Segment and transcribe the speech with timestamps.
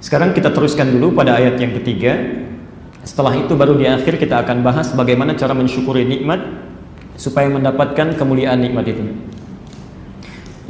[0.00, 2.16] Sekarang kita teruskan dulu pada ayat yang ketiga.
[3.04, 6.40] Setelah itu baru di akhir kita akan bahas bagaimana cara mensyukuri nikmat
[7.20, 9.04] supaya mendapatkan kemuliaan nikmat itu.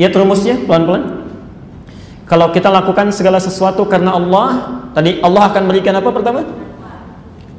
[0.03, 1.31] Lihat rumusnya pelan-pelan.
[2.27, 4.49] Kalau kita lakukan segala sesuatu karena Allah,
[4.95, 6.47] tadi Allah akan berikan apa pertama?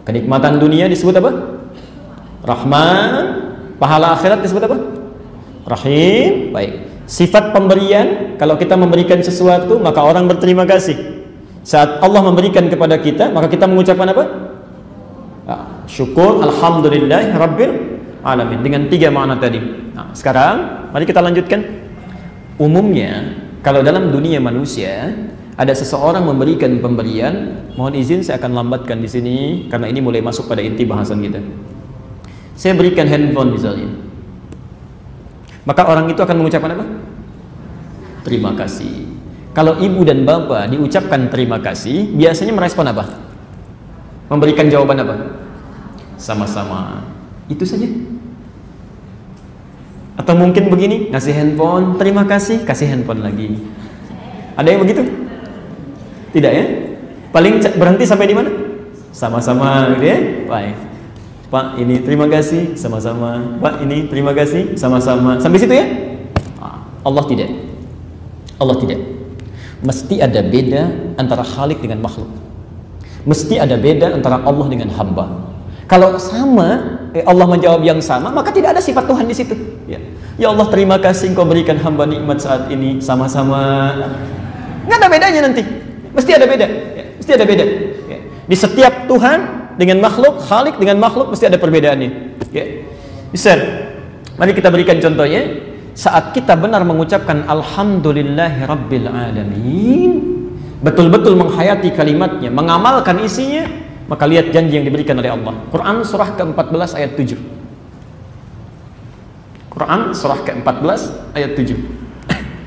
[0.08, 1.32] Kenikmatan dunia disebut apa?
[2.44, 3.24] Rahman,
[3.80, 4.78] pahala akhirat disebut apa?
[5.68, 6.56] Rahim.
[6.56, 6.72] Baik.
[7.06, 11.21] Sifat pemberian, kalau kita memberikan sesuatu, maka orang berterima kasih.
[11.62, 14.23] Saat Allah memberikan kepada kita, maka kita mengucapkan apa?
[15.45, 18.66] Ah, syukur, alhamdulillah, rabbil alamin.
[18.66, 19.62] Dengan tiga makna tadi.
[19.94, 21.62] Nah, sekarang, mari kita lanjutkan.
[22.58, 25.13] Umumnya, kalau dalam dunia manusia,
[25.58, 29.38] ada seseorang memberikan pemberian, mohon izin saya akan lambatkan di sini
[29.70, 31.41] karena ini mulai masuk pada inti bahasan kita.
[32.58, 33.89] Saya berikan handphone misalnya.
[35.66, 36.86] Maka orang itu akan mengucapkan apa?
[38.25, 39.11] Terima kasih.
[39.52, 43.04] Kalau ibu dan bapak diucapkan terima kasih, biasanya merespon apa?
[44.32, 45.16] Memberikan jawaban apa?
[46.16, 47.03] Sama-sama.
[47.52, 47.84] Itu saja.
[50.16, 53.59] Atau mungkin begini, ngasih handphone, terima kasih, kasih handphone lagi.
[54.56, 55.03] Ada yang begitu?
[56.31, 56.66] Tidak ya?
[57.36, 58.52] Paling berhenti sampai di mana?
[59.12, 60.20] Sama-sama gitu ya?
[60.47, 60.75] Baik.
[61.52, 63.59] Pak, ini terima kasih sama-sama.
[63.59, 65.36] Pak, ini terima kasih sama-sama.
[65.44, 65.84] Sampai situ ya?
[66.64, 67.52] Ah, Allah tidak.
[68.56, 69.11] Allah tidak.
[69.82, 72.30] Mesti ada beda antara Khalik dengan makhluk.
[73.26, 75.52] Mesti ada beda antara Allah dengan hamba.
[75.90, 79.54] Kalau sama, eh, Allah menjawab yang sama, maka tidak ada sifat Tuhan di situ.
[79.90, 80.00] Ya,
[80.40, 83.92] ya Allah terima kasih Engkau berikan hamba nikmat saat ini sama-sama.
[84.88, 85.62] Nggak ada bedanya nanti.
[86.16, 86.68] Mesti ada beda.
[86.96, 87.66] Ya, mesti ada beda.
[88.08, 88.18] Ya.
[88.48, 89.40] Di setiap Tuhan
[89.76, 92.09] dengan makhluk, Khalik dengan makhluk mesti ada perbedaannya.
[92.54, 92.66] Ya.
[93.34, 93.58] Bisa.
[94.38, 95.70] Mari kita berikan contohnya.
[95.92, 100.11] Saat kita benar mengucapkan Alhamdulillahi Alamin
[100.81, 103.67] Betul-betul menghayati kalimatnya Mengamalkan isinya
[104.08, 105.56] Maka lihat janji yang diberikan oleh Allah.
[105.72, 107.36] Quran surah ke-14 ayat 7
[109.72, 111.00] Quran surah ke-14
[111.31, 111.79] ayat 7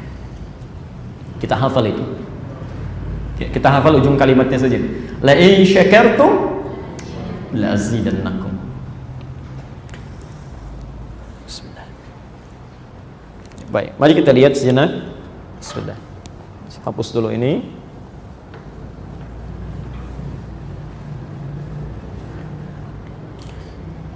[1.45, 2.05] Kita hafal itu.
[3.37, 4.81] Ya, Kita hafal ujung kalimatnya saja.
[5.21, 6.55] La in syakartum
[13.75, 15.03] Baik, mari kita lihat sejenak.
[15.59, 15.99] Bismillah.
[16.71, 17.59] Saya hapus dulu ini.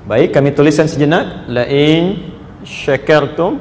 [0.07, 1.51] Baik, kami tuliskan sejenak.
[1.51, 2.31] La'in
[2.63, 3.59] syakartum.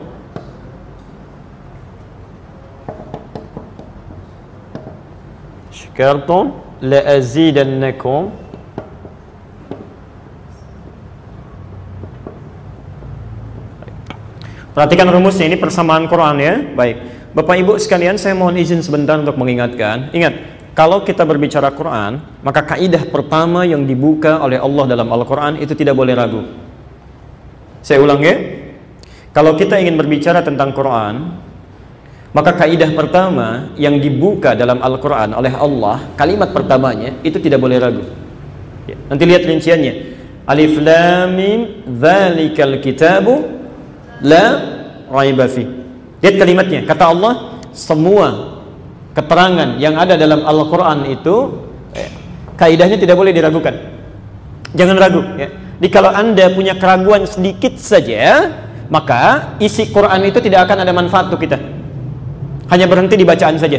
[5.73, 6.61] Syakartum.
[6.77, 8.37] La'azidannakum
[14.77, 16.61] Perhatikan rumusnya ini persamaan Quran ya.
[16.77, 17.01] Baik.
[17.33, 20.13] Bapak Ibu sekalian, saya mohon izin sebentar untuk mengingatkan.
[20.13, 20.37] Ingat,
[20.77, 25.97] kalau kita berbicara Quran, maka kaidah pertama yang dibuka oleh Allah dalam Al-Quran itu tidak
[25.97, 26.45] boleh ragu.
[27.81, 28.37] Saya ulang ya.
[29.33, 31.41] Kalau kita ingin berbicara tentang Quran,
[32.37, 38.05] maka kaidah pertama yang dibuka dalam Al-Quran oleh Allah, kalimat pertamanya itu tidak boleh ragu.
[38.85, 39.93] Ya, nanti lihat rinciannya.
[40.45, 41.59] Alif Lam Mim,
[41.89, 43.56] Dzalikal Kitabu
[44.23, 44.45] la
[45.11, 45.63] raiba fi.
[46.21, 46.81] Lihat kalimatnya.
[46.87, 48.57] Kata Allah, semua
[49.13, 52.09] keterangan yang ada dalam Al-Qur'an itu eh,
[52.57, 53.73] kaidahnya tidak boleh diragukan.
[54.73, 55.49] Jangan ragu ya.
[55.77, 58.49] Jadi kalau Anda punya keraguan sedikit saja,
[58.89, 61.61] maka isi Quran itu tidak akan ada manfaat untuk kita.
[62.73, 63.77] Hanya berhenti di bacaan saja.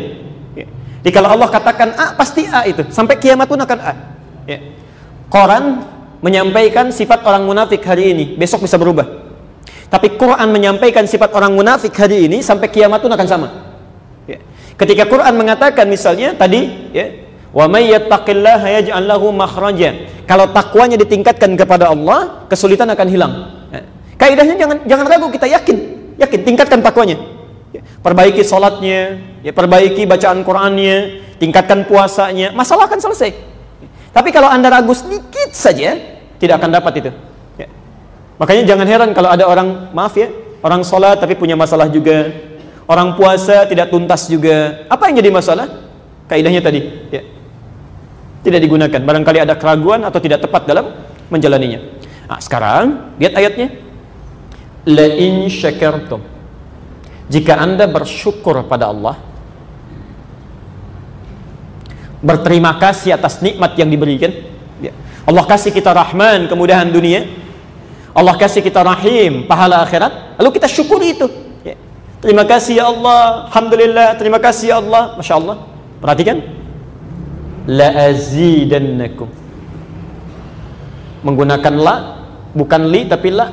[0.55, 0.67] Ya.
[1.03, 2.87] Jadi kalau Allah katakan A, pasti A itu.
[2.95, 3.93] Sampai kiamat pun akan A.
[4.47, 4.59] Ya.
[5.27, 5.83] Quran
[6.23, 9.18] menyampaikan sifat orang munafik hari ini, besok bisa berubah.
[9.89, 13.49] Tapi Quran menyampaikan sifat orang munafik hari ini sampai kiamat pun akan sama.
[14.29, 14.37] Ya.
[14.77, 17.09] Ketika Quran mengatakan misalnya tadi ya,
[17.57, 19.33] wa may yattaqillaha yaj'al lahu.
[20.29, 23.33] Kalau takwanya ditingkatkan kepada Allah, kesulitan akan hilang.
[23.73, 23.81] Ya.
[24.21, 25.77] Kaidahnya jangan jangan ragu, kita yakin.
[26.21, 27.17] Yakin tingkatkan takwanya.
[27.73, 27.81] Ya.
[28.05, 30.97] Perbaiki salatnya, ya perbaiki bacaan Qur'annya,
[31.41, 33.33] tingkatkan puasanya, masalah akan selesai.
[34.13, 35.97] Tapi kalau Anda ragu sedikit saja,
[36.37, 37.11] tidak akan dapat itu.
[38.39, 40.31] Makanya jangan heran kalau ada orang, maaf ya,
[40.63, 42.31] orang sholat tapi punya masalah juga.
[42.89, 44.87] Orang puasa tidak tuntas juga.
[44.89, 45.69] Apa yang jadi masalah?
[46.31, 46.81] Kaidahnya tadi,
[47.13, 47.21] ya.
[48.41, 49.01] Tidak digunakan.
[49.03, 50.97] Barangkali ada keraguan atau tidak tepat dalam
[51.29, 51.85] menjalaninya.
[52.31, 53.69] Nah, sekarang lihat ayatnya.
[54.89, 56.25] La in syakartum.
[57.29, 59.21] Jika Anda bersyukur pada Allah,
[62.25, 64.33] berterima kasih atas nikmat yang diberikan,
[64.81, 64.97] ya.
[65.29, 67.29] Allah kasih kita rahman, kemudahan dunia,
[68.19, 71.31] Allah kasih kita rahim, pahala akhirat, lalu kita syukuri itu.
[71.63, 71.79] Ya.
[72.19, 75.57] Terima kasih ya Allah, Alhamdulillah, terima kasih ya Allah, Masya Allah.
[76.03, 76.39] Perhatikan.
[77.69, 79.29] la azidannakum
[81.23, 81.95] menggunakan la
[82.57, 83.47] bukan li tapi la.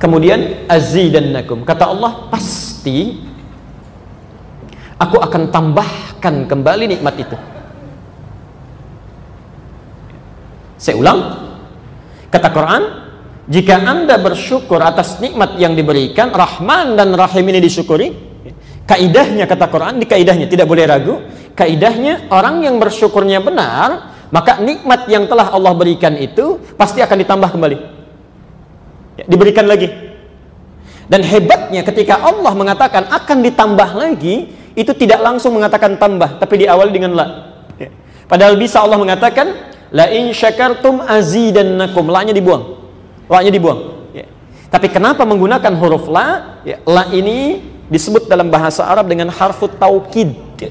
[0.00, 1.64] Kemudian azidannakum.
[1.64, 3.24] Kata Allah pasti
[5.00, 7.36] aku akan tambahkan kembali nikmat itu.
[10.76, 11.20] Saya ulang.
[12.28, 13.03] Kata Quran
[13.44, 18.12] jika anda bersyukur atas nikmat yang diberikan Rahman dan Rahim ini disyukuri
[18.88, 21.20] kaidahnya kata Quran di kaidahnya tidak boleh ragu
[21.52, 27.54] kaidahnya orang yang bersyukurnya benar maka nikmat yang telah Allah berikan itu pasti akan ditambah
[27.54, 27.76] kembali.
[29.14, 29.86] Ya, diberikan lagi.
[31.06, 36.90] Dan hebatnya ketika Allah mengatakan akan ditambah lagi itu tidak langsung mengatakan tambah tapi diawali
[36.90, 37.26] dengan la.
[37.78, 37.94] Ya.
[38.26, 39.54] padahal bisa Allah mengatakan
[39.94, 42.83] la in syakartum azidannakum la-nya dibuang
[43.28, 44.10] la-nya dibuang.
[44.14, 44.26] Ya.
[44.68, 46.60] tapi kenapa menggunakan huruf la?
[46.62, 50.34] Ya, la ini disebut dalam bahasa Arab dengan harfut taukid.
[50.60, 50.70] Ya.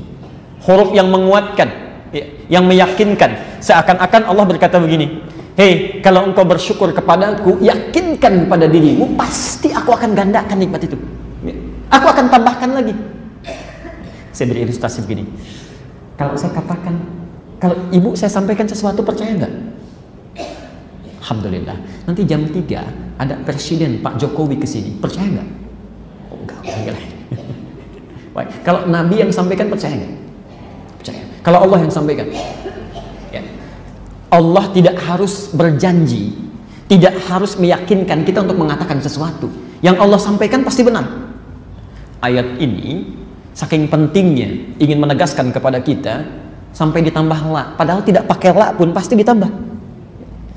[0.64, 1.84] huruf yang menguatkan
[2.14, 3.58] Ya, yang meyakinkan.
[3.58, 5.26] Seakan-akan Allah berkata begini
[5.58, 10.98] hei kalau engkau bersyukur kepadaku yakinkan pada dirimu pasti aku akan gandakan nikmat itu.
[11.46, 11.58] Ya,
[11.90, 12.94] aku akan tambahkan lagi.
[14.34, 15.26] Saya beri ilustrasi begini.
[16.18, 17.02] Kalau saya katakan
[17.58, 19.54] kalau ibu saya sampaikan sesuatu percaya nggak
[21.24, 25.50] Alhamdulillah nanti jam 3 ada presiden Pak Jokowi ke sini percaya nggak
[26.30, 26.98] oh, enggak, enggak.
[28.36, 28.50] Baik.
[28.68, 30.24] kalau Nabi yang sampaikan percaya nggak
[31.44, 32.32] kalau Allah yang sampaikan.
[33.30, 33.44] Ya.
[34.32, 36.32] Allah tidak harus berjanji,
[36.88, 39.52] tidak harus meyakinkan kita untuk mengatakan sesuatu.
[39.84, 41.04] Yang Allah sampaikan pasti benar.
[42.24, 43.12] Ayat ini
[43.52, 46.24] saking pentingnya ingin menegaskan kepada kita
[46.72, 47.76] sampai ditambah la.
[47.76, 49.73] Padahal tidak pakai la pun pasti ditambah.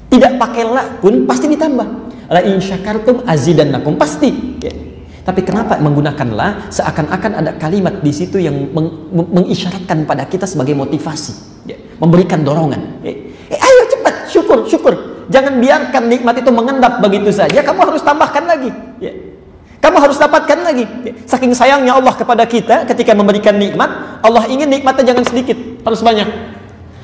[0.07, 1.87] Tidak pakai la pun pasti ditambah.
[2.31, 4.31] La in syakartum azidannakum pasti.
[4.63, 4.73] Ya.
[5.27, 10.79] Tapi kenapa menggunakan la seakan-akan ada kalimat di situ yang meng mengisyaratkan pada kita sebagai
[10.79, 13.03] motivasi, ya, memberikan dorongan.
[13.03, 14.95] Eh, eh, ayo cepat syukur, syukur.
[15.27, 17.59] Jangan biarkan nikmat itu mengendap begitu saja.
[17.59, 18.71] Kamu harus tambahkan lagi.
[19.03, 19.11] Ya.
[19.83, 20.87] Kamu harus dapatkan lagi.
[21.03, 21.13] Ya.
[21.27, 26.31] Saking sayangnya Allah kepada kita ketika memberikan nikmat, Allah ingin nikmatnya jangan sedikit, harus banyak.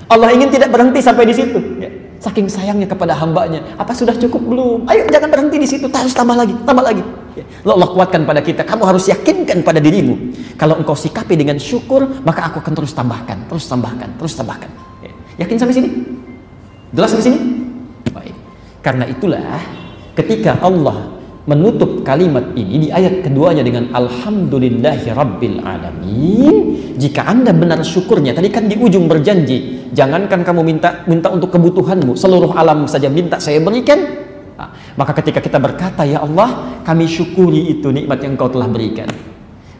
[0.06, 1.58] Allah ingin tidak berhenti sampai di situ.
[1.82, 1.90] Ya.
[2.22, 3.58] Saking sayangnya kepada hambanya.
[3.74, 4.78] Apa sudah cukup belum?
[4.86, 5.90] Ayo jangan berhenti di situ.
[5.90, 7.02] Harus tambah lagi, tambah lagi.
[7.34, 7.42] Ya.
[7.66, 8.62] Allah kuatkan pada kita.
[8.62, 10.30] Kamu harus yakinkan pada dirimu.
[10.54, 14.70] Kalau engkau sikapi dengan syukur, maka aku akan terus tambahkan, terus tambahkan, terus tambahkan.
[15.02, 15.12] Ya.
[15.42, 15.90] Yakin sampai sini?
[16.94, 17.38] Jelas sampai sini?
[18.14, 18.36] Baik.
[18.86, 19.58] Karena itulah
[20.14, 26.56] ketika Allah menutup kalimat ini di ayat keduanya dengan Alhamdulillahi Rabbil Alamin.
[26.94, 32.14] Jika anda benar syukurnya tadi kan di ujung berjanji jangankan kamu minta minta untuk kebutuhanmu
[32.14, 33.98] seluruh alam saja minta saya berikan.
[34.54, 39.10] Nah, maka ketika kita berkata ya Allah kami syukuri itu nikmat yang kau telah berikan.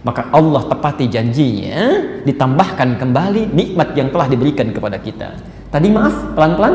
[0.02, 1.78] Maka Allah tepati janjinya
[2.26, 5.38] ditambahkan kembali nikmat yang telah diberikan kepada kita.
[5.70, 6.74] Tadi maaf pelan-pelan.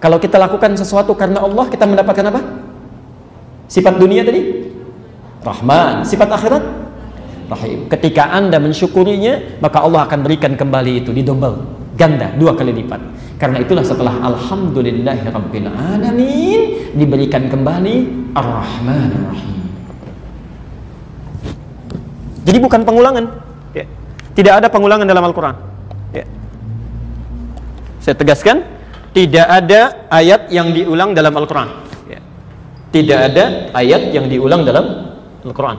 [0.00, 2.61] Kalau kita lakukan sesuatu karena Allah kita mendapatkan apa?
[3.72, 4.68] Sifat dunia tadi
[5.40, 6.64] Rahman, sifat akhirat
[7.48, 7.88] Rahim.
[7.88, 11.56] Ketika Anda mensyukurinya, maka Allah akan berikan kembali itu di double,
[11.96, 13.00] ganda, dua kali lipat.
[13.40, 16.60] Karena itulah setelah alhamdulillahi rabbil alamin
[16.94, 19.56] diberikan kembali Ar-Rahman Ar-Rahim.
[22.44, 23.24] Jadi bukan pengulangan.
[23.72, 23.88] Ya.
[24.36, 25.56] Tidak ada pengulangan dalam Al-Quran.
[26.12, 26.28] Ya.
[28.04, 28.68] Saya tegaskan,
[29.16, 31.91] tidak ada ayat yang diulang dalam Al-Quran.
[32.92, 35.78] Tidak ada ayat yang diulang dalam Al-Quran.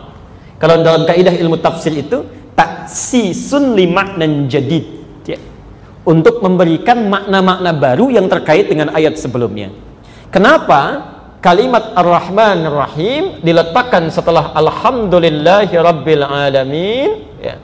[0.58, 2.26] Kalau dalam kaidah ilmu tafsir itu
[2.58, 4.86] taksisun lima dan jadid.
[5.30, 5.38] Ya.
[6.04, 9.70] Untuk memberikan makna-makna baru yang terkait dengan ayat sebelumnya.
[10.34, 17.10] Kenapa kalimat Ar-Rahman Ar-Rahim diletakkan setelah Alhamdulillahi Rabbil Alamin?
[17.38, 17.62] Ya.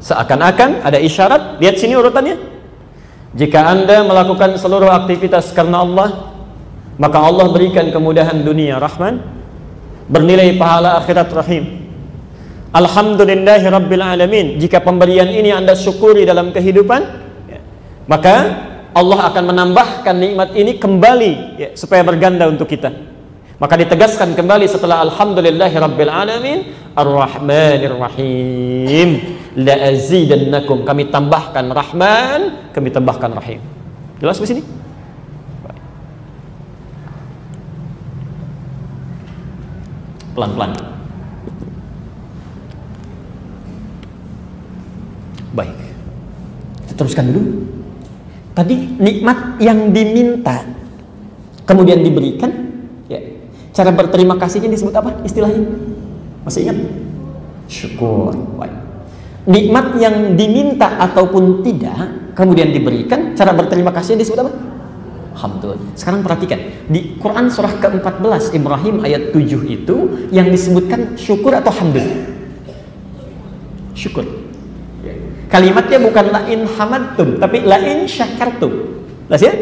[0.00, 2.40] Seakan-akan ada isyarat, lihat sini urutannya.
[3.36, 6.29] Jika Anda melakukan seluruh aktivitas karena Allah,
[7.00, 9.24] maka Allah berikan kemudahan dunia rahman.
[10.10, 11.88] Bernilai pahala akhirat rahim.
[12.76, 14.60] Alhamdulillahi Alamin.
[14.60, 17.00] Jika pemberian ini anda syukuri dalam kehidupan
[17.48, 17.58] ya,
[18.04, 18.34] maka
[18.92, 22.92] Allah akan menambahkan nikmat ini kembali ya, supaya berganda untuk kita.
[23.60, 26.58] Maka ditegaskan kembali setelah Alhamdulillahi Rabbil Alamin
[26.96, 33.60] Ar-Rahmanir Rahim La azidannakum kami tambahkan Rahman kami tambahkan Rahim.
[34.16, 34.79] Jelas di sini
[40.34, 40.72] pelan-pelan.
[45.50, 45.74] Baik.
[46.86, 47.42] Kita teruskan dulu.
[48.54, 50.62] Tadi nikmat yang diminta
[51.64, 52.50] kemudian diberikan,
[53.06, 53.18] ya.
[53.70, 55.64] Cara berterima kasihnya disebut apa istilahnya?
[56.42, 56.78] Masih ingat?
[57.70, 58.34] Syukur.
[58.58, 58.74] Baik.
[59.46, 64.69] Nikmat yang diminta ataupun tidak kemudian diberikan, cara berterima kasih disebut apa?
[65.36, 65.94] Hamdun.
[65.94, 66.58] Sekarang perhatikan,
[66.90, 69.96] di Quran surah ke-14 Ibrahim ayat 7 itu
[70.34, 72.06] yang disebutkan syukur atau hamdun?
[73.94, 74.26] Syukur.
[75.50, 78.70] Kalimatnya bukan lain hamadtum, tapi lain syakartum.
[79.26, 79.54] Jelas ya?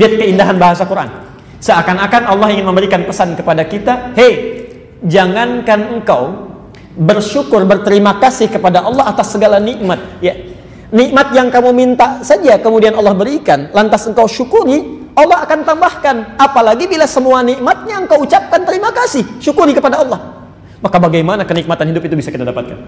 [0.00, 1.12] Lihat keindahan bahasa Quran.
[1.60, 4.64] Seakan-akan Allah ingin memberikan pesan kepada kita, "Hei,
[5.04, 6.52] jangankan engkau
[6.96, 10.53] bersyukur berterima kasih kepada Allah atas segala nikmat, ya
[10.94, 16.38] nikmat yang kamu minta saja kemudian Allah berikan, lantas engkau syukuri, Allah akan tambahkan.
[16.38, 20.46] Apalagi bila semua nikmatnya engkau ucapkan terima kasih, syukuri kepada Allah.
[20.78, 22.78] Maka bagaimana kenikmatan hidup itu bisa kita dapatkan?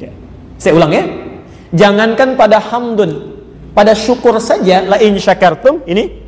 [0.00, 0.10] Ya.
[0.56, 1.04] Saya ulang ya.
[1.72, 3.40] Jangankan pada hamdun,
[3.76, 6.22] pada syukur saja, la in syakartum, ini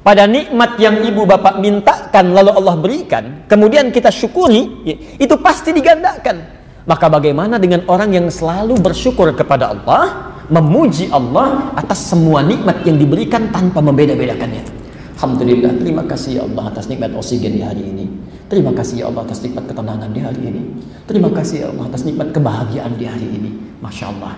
[0.00, 5.76] pada nikmat yang ibu bapak mintakan lalu Allah berikan, kemudian kita syukuri, ya, itu pasti
[5.76, 6.59] digandakan.
[6.90, 12.98] Maka bagaimana dengan orang yang selalu bersyukur kepada Allah, memuji Allah atas semua nikmat yang
[12.98, 14.66] diberikan tanpa membeda-bedakannya.
[15.14, 18.10] Alhamdulillah, terima kasih ya Allah atas nikmat oksigen di hari ini.
[18.50, 20.62] Terima kasih ya Allah atas nikmat ketenangan di hari ini.
[21.06, 23.50] Terima kasih ya Allah atas nikmat kebahagiaan di hari ini.
[23.78, 24.34] Masya Allah.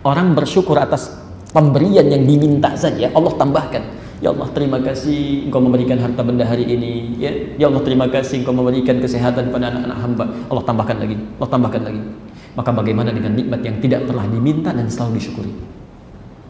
[0.00, 1.12] Orang bersyukur atas
[1.52, 3.99] pemberian yang diminta saja, Allah tambahkan.
[4.20, 7.16] Ya Allah terima kasih Engkau memberikan harta benda hari ini.
[7.16, 10.24] Ya Ya Allah terima kasih Engkau memberikan kesehatan pada anak-anak hamba.
[10.52, 12.04] Allah tambahkan lagi Allah tambahkan lagi.
[12.52, 15.48] Maka bagaimana dengan nikmat yang tidak pernah diminta dan selalu disyukuri?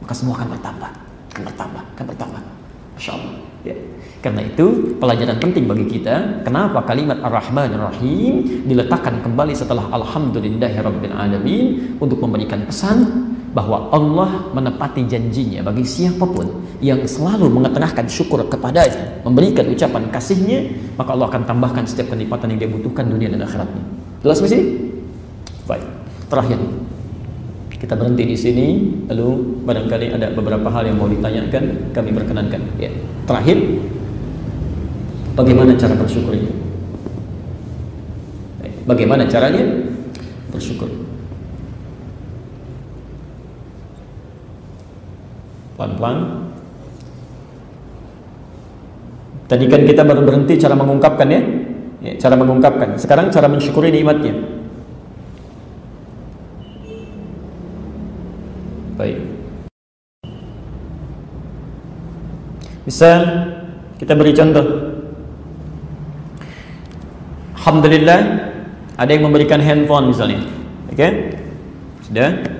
[0.02, 0.90] Maka semua akan bertambah
[1.30, 2.42] akan bertambah akan bertambah.
[2.98, 3.34] Masya Allah.
[3.60, 3.76] Ya.
[4.24, 12.24] karena itu pelajaran penting bagi kita kenapa kalimat Ar-Rahman Ar-Rahim diletakkan kembali setelah Alhamdulillahirrabbilalamin untuk
[12.24, 13.04] memberikan pesan
[13.50, 16.46] bahwa Allah menepati janjinya bagi siapa pun
[16.78, 22.58] yang selalu mengetengahkan syukur kepadanya, memberikan ucapan kasihnya, maka Allah akan tambahkan setiap kenikmatan yang
[22.62, 23.82] dia butuhkan dunia dan akhiratnya.
[24.22, 24.64] Jelas sini?
[25.66, 25.84] Baik.
[26.30, 26.58] Terakhir,
[27.74, 28.66] kita berhenti di sini,
[29.10, 32.62] lalu barangkali ada beberapa hal yang mau ditanyakan, kami perkenankan.
[32.78, 32.94] Ya.
[33.26, 33.58] Terakhir,
[35.34, 36.52] bagaimana cara bersyukur itu?
[38.86, 39.64] Bagaimana caranya
[40.54, 41.09] bersyukur?
[45.80, 46.44] Pelan-pelan.
[49.48, 51.40] Tadi kan kita baru berhenti cara mengungkapkan ya.
[52.04, 53.00] ya cara mengungkapkan.
[53.00, 54.36] Sekarang cara mensyukuri nikmatnya.
[59.00, 59.24] Baik.
[62.84, 63.10] Bisa
[63.96, 64.66] kita beri contoh.
[67.56, 68.20] Alhamdulillah
[69.00, 70.44] ada yang memberikan handphone misalnya.
[70.92, 71.00] Oke?
[71.00, 71.10] Okay?
[72.04, 72.59] Sudah?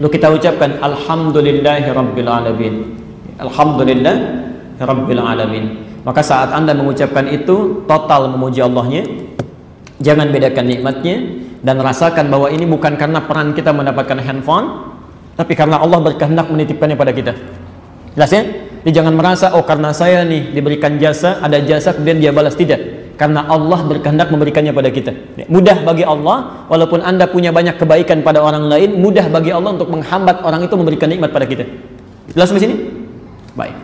[0.00, 2.74] Lalu kita ucapkan Alhamdulillahi Rabbil Alamin.
[3.36, 4.16] Alhamdulillah
[4.80, 5.64] Rabbil Alamin.
[6.00, 9.04] Maka saat anda mengucapkan itu Total memuji Allahnya
[10.00, 14.96] Jangan bedakan nikmatnya Dan rasakan bahwa ini bukan karena peran kita mendapatkan handphone
[15.36, 17.36] Tapi karena Allah berkehendak menitipkannya pada kita.
[18.16, 18.42] Jelas ya?
[18.80, 22.56] Jadi jangan merasa oh karena saya nih diberikan jasa Ada jasa kemudian dia balas.
[22.56, 25.12] Tidak karena Allah berkehendak memberikannya pada kita.
[25.52, 29.92] Mudah bagi Allah, walaupun anda punya banyak kebaikan pada orang lain, mudah bagi Allah untuk
[29.92, 31.68] menghambat orang itu memberikan nikmat pada kita.
[32.32, 32.76] Jelas sampai sini?
[33.52, 33.76] Baik.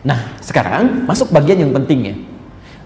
[0.00, 2.16] Nah, sekarang masuk bagian yang pentingnya.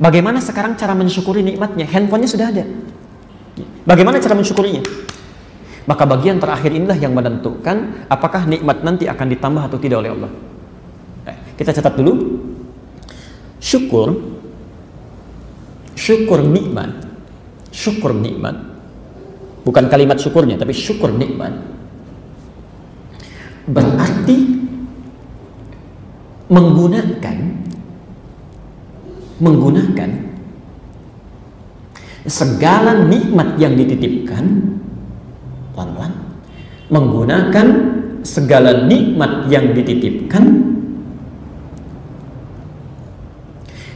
[0.03, 1.87] Bagaimana sekarang cara mensyukuri nikmatnya?
[1.87, 2.67] Handphonenya sudah ada.
[3.87, 4.83] Bagaimana cara mensyukurinya?
[5.87, 10.31] Maka bagian terakhir inilah yang menentukan apakah nikmat nanti akan ditambah atau tidak oleh Allah.
[11.31, 12.43] Eh, kita catat dulu.
[13.63, 14.43] Syukur
[16.05, 16.93] syukur nikmat.
[17.73, 18.61] Syukur nikmat.
[19.65, 21.57] Bukan kalimat syukurnya tapi syukur nikmat.
[23.65, 24.37] Berarti
[26.53, 27.37] menggunakan
[29.41, 30.11] menggunakan
[32.29, 34.45] segala nikmat yang dititipkan
[35.73, 36.13] pelan-pelan
[36.93, 37.67] menggunakan
[38.25, 40.74] segala nikmat yang dititipkan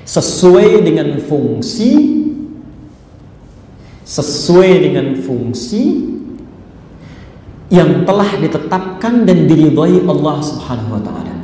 [0.08, 2.16] sesuai dengan fungsi
[4.08, 6.16] sesuai dengan fungsi
[7.68, 11.36] yang telah ditetapkan dan diridhai Allah Subhanahu wa taala.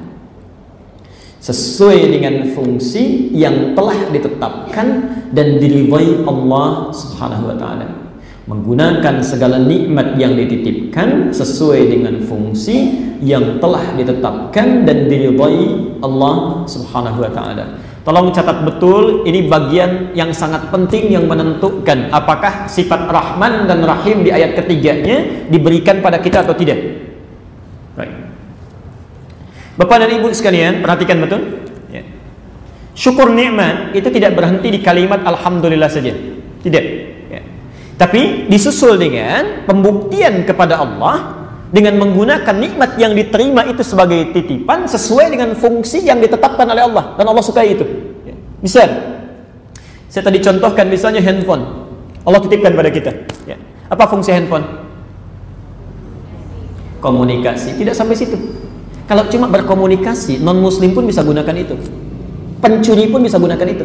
[1.44, 4.88] Sesuai dengan fungsi yang telah ditetapkan
[5.36, 8.16] dan diridhai Allah Subhanahu wa taala.
[8.48, 17.20] Menggunakan segala nikmat yang dititipkan sesuai dengan fungsi yang telah ditetapkan dan diridhai Allah Subhanahu
[17.20, 17.83] wa taala.
[18.04, 24.20] Tolong catat betul, ini bagian yang sangat penting yang menentukan apakah sifat Rahman dan Rahim
[24.20, 26.76] di ayat ketiganya diberikan pada kita atau tidak.
[27.96, 28.12] Baik.
[29.80, 31.64] Bapak dan Ibu sekalian, perhatikan betul.
[31.88, 32.04] Ya.
[32.92, 36.12] Syukur nikmat itu tidak berhenti di kalimat Alhamdulillah saja.
[36.60, 36.84] Tidak.
[37.32, 37.40] Ya.
[37.96, 41.43] Tapi disusul dengan pembuktian kepada Allah
[41.74, 47.18] dengan menggunakan nikmat yang diterima itu sebagai titipan sesuai dengan fungsi yang ditetapkan oleh Allah
[47.18, 47.82] dan Allah sukai itu.
[48.62, 48.86] Misal,
[50.06, 51.90] saya tadi contohkan misalnya handphone.
[52.22, 53.10] Allah titipkan pada kita.
[53.42, 53.58] Ya.
[53.90, 54.62] Apa fungsi handphone?
[57.02, 57.74] Komunikasi.
[57.74, 58.38] Tidak sampai situ.
[59.10, 61.74] Kalau cuma berkomunikasi, non muslim pun bisa gunakan itu.
[62.62, 63.84] Pencuri pun bisa gunakan itu.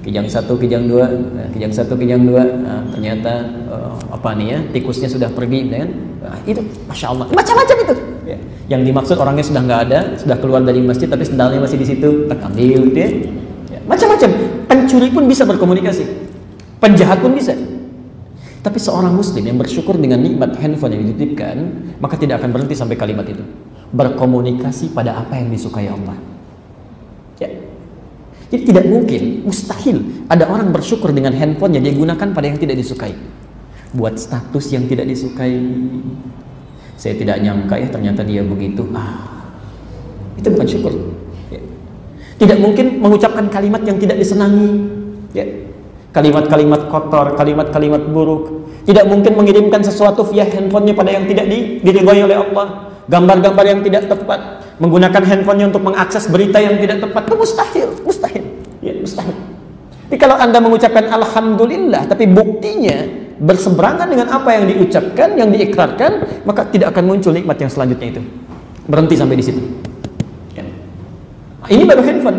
[0.00, 0.08] Ya.
[0.08, 2.40] Kijang satu, kijang dua, ya, kijang satu, kijang dua.
[2.40, 3.32] Nah, ternyata
[3.68, 4.58] uh, apa nih ya?
[4.72, 5.88] Tikusnya sudah pergi, kan?
[6.20, 7.94] Nah, itu masya Allah macam-macam itu
[8.28, 8.38] ya.
[8.68, 12.28] yang dimaksud orangnya sudah nggak ada sudah keluar dari masjid tapi sendalnya masih di situ
[12.28, 13.10] tak ambil gitu ya.
[13.72, 13.80] ya.
[13.88, 14.30] macam-macam
[14.68, 16.04] pencuri pun bisa berkomunikasi
[16.78, 17.56] penjahat pun bisa
[18.60, 21.56] tapi seorang muslim yang bersyukur dengan nikmat handphone yang dititipkan
[21.98, 23.40] maka tidak akan berhenti sampai kalimat itu
[23.90, 26.29] berkomunikasi pada apa yang disukai Allah ya
[28.50, 32.76] jadi tidak mungkin, mustahil ada orang bersyukur dengan handphone yang dia gunakan pada yang tidak
[32.82, 33.14] disukai
[33.94, 35.58] buat status yang tidak disukai.
[37.00, 38.84] Saya tidak nyangka ya ternyata dia begitu.
[38.92, 39.24] Ah,
[40.36, 40.92] itu bukan syukur.
[41.48, 41.60] Ya.
[42.36, 44.84] Tidak mungkin mengucapkan kalimat yang tidak disenangi.
[45.32, 45.48] Ya.
[46.10, 48.68] Kalimat-kalimat kotor, kalimat-kalimat buruk.
[48.84, 51.46] Tidak mungkin mengirimkan sesuatu via handphonenya pada yang tidak
[51.80, 52.92] diridhoi oleh Allah.
[53.08, 54.60] Gambar-gambar yang tidak tepat.
[54.76, 57.22] Menggunakan handphonenya untuk mengakses berita yang tidak tepat.
[57.30, 58.19] Itu mustahil, mustahil.
[59.00, 59.36] Ya, mustahil.
[60.10, 63.08] Jadi kalau Anda mengucapkan Alhamdulillah, tapi buktinya
[63.40, 68.22] berseberangan dengan apa yang diucapkan, yang diikrarkan, maka tidak akan muncul nikmat yang selanjutnya itu.
[68.84, 69.62] Berhenti sampai di situ.
[70.52, 70.66] Ya.
[71.72, 72.38] Ini baru handphone.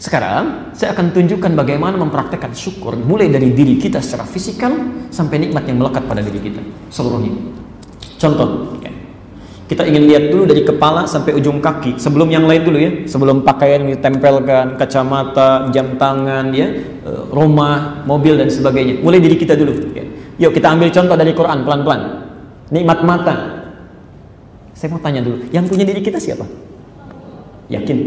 [0.00, 4.72] Sekarang saya akan tunjukkan bagaimana mempraktekkan syukur mulai dari diri kita secara fisikal
[5.08, 6.60] sampai nikmat yang melekat pada diri kita
[6.92, 7.32] seluruhnya.
[8.20, 8.89] Contoh, ya.
[9.70, 13.46] Kita ingin lihat dulu dari kepala sampai ujung kaki sebelum yang lain dulu ya, sebelum
[13.46, 16.74] pakaian ditempelkan, kacamata, jam tangan, ya,
[17.06, 18.98] eh, rumah, mobil dan sebagainya.
[18.98, 19.70] Mulai diri kita dulu.
[19.94, 20.02] Ya.
[20.42, 22.02] Yuk kita ambil contoh dari Quran pelan-pelan.
[22.74, 23.36] Nikmat mata.
[24.74, 26.50] Saya mau tanya dulu, yang punya diri kita siapa?
[27.70, 27.98] Yakin?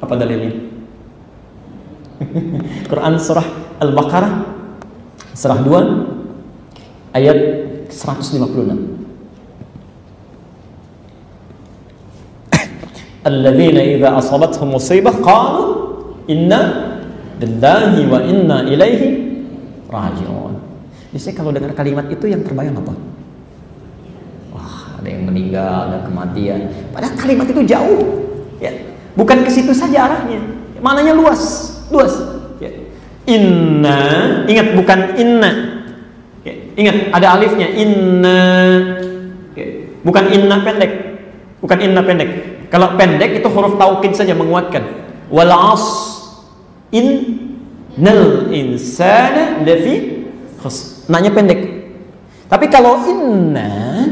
[0.00, 0.56] Apa dalilnya?
[2.88, 3.44] Quran surah
[3.84, 4.32] Al-Baqarah
[5.36, 7.38] surah 2 ayat
[7.92, 8.95] 156.
[13.26, 15.62] Alladzina idza asabathum musibah qalu
[16.30, 16.94] inna
[17.42, 19.06] lillahi wa inna ilaihi
[19.90, 20.54] raji'un.
[21.16, 22.92] Kalau dengar kalimat itu yang terbayang apa?
[24.52, 26.70] Wah, ada yang meninggal, ada kematian.
[26.92, 28.04] Padahal kalimat itu jauh.
[28.62, 28.70] Ya.
[29.16, 30.44] Bukan ke situ saja arahnya.
[30.78, 32.14] Mananya luas, luas.
[32.60, 32.68] Ya.
[33.26, 35.50] Inna, ingat bukan inna.
[36.44, 36.54] Ya.
[36.78, 38.40] Ingat ada alifnya inna.
[39.56, 39.66] Ya.
[40.04, 40.92] Bukan inna pendek.
[41.64, 42.55] Bukan inna pendek.
[42.66, 44.82] Kalau pendek itu huruf taukid saja menguatkan.
[45.30, 45.84] Wal as
[46.90, 47.06] in
[47.98, 50.26] nal insana lafi
[50.58, 51.06] khusr.
[51.06, 51.60] Nanya pendek.
[52.46, 54.06] Tapi kalau inna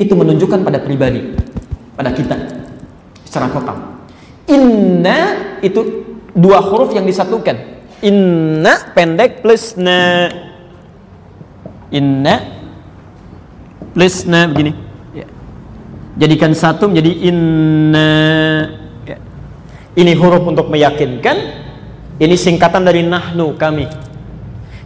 [0.00, 1.36] itu menunjukkan pada pribadi,
[1.96, 2.36] pada kita
[3.28, 3.76] secara total.
[4.48, 5.18] Inna
[5.60, 7.56] itu dua huruf yang disatukan.
[8.04, 10.28] Inna pendek plus na.
[11.92, 12.40] Inna
[13.92, 14.91] plus na begini.
[16.20, 18.10] Jadikan satu menjadi inna.
[19.08, 19.16] Ya.
[19.96, 21.64] Ini huruf untuk meyakinkan.
[22.20, 23.88] Ini singkatan dari nahnu kami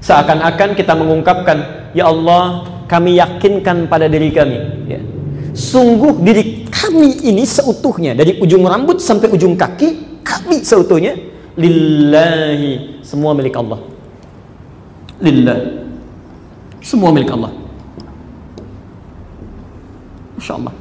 [0.06, 4.86] Seakan-akan kita mengungkapkan, Ya Allah, kami yakinkan pada diri kami.
[4.86, 5.02] Ya.
[5.50, 11.18] Sungguh diri kami ini seutuhnya, dari ujung rambut sampai ujung kaki, kami seutuhnya,
[11.58, 13.82] lillahi, semua milik Allah.
[15.18, 15.58] Lillah.
[16.84, 17.50] Semua milik Allah.
[20.38, 20.74] Masya Allah.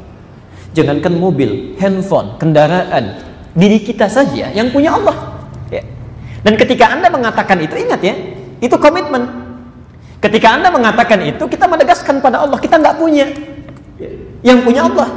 [0.76, 3.16] Jangankan mobil, handphone, kendaraan,
[3.56, 5.48] diri kita saja yang punya Allah.
[5.72, 5.80] Ya.
[6.44, 8.12] Dan ketika Anda mengatakan itu, ingat ya,
[8.60, 9.24] itu komitmen.
[10.20, 13.24] Ketika Anda mengatakan itu, kita menegaskan pada Allah, kita nggak punya.
[14.44, 15.10] Yang punya Allah.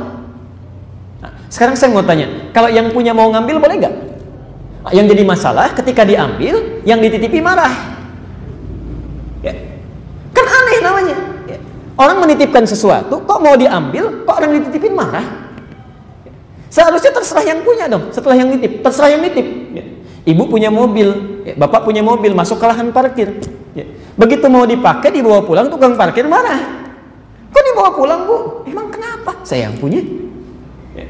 [1.26, 3.94] Nah, sekarang saya mau tanya, kalau yang punya mau ngambil boleh nggak?
[4.86, 7.98] Nah, yang jadi masalah ketika diambil, yang dititipi marah.
[9.42, 9.58] Ya.
[10.30, 11.16] Kan aneh namanya.
[11.50, 11.58] Ya.
[11.98, 15.47] Orang menitipkan sesuatu, kok mau diambil, kok orang dititipin marah?
[16.78, 16.86] Ya.
[16.86, 19.46] Seharusnya terserah yang punya dong, setelah yang nitip, terserah yang nitip.
[19.74, 19.82] Ya.
[20.30, 23.34] Ibu punya mobil, ya, bapak punya mobil, masuk ke lahan parkir.
[23.74, 23.82] Ya.
[24.14, 26.86] Begitu mau dipakai, dibawa pulang, tukang parkir marah.
[27.50, 28.62] Kok dibawa pulang bu?
[28.70, 29.42] Emang kenapa?
[29.42, 29.98] Saya yang punya.
[30.94, 31.06] Ya.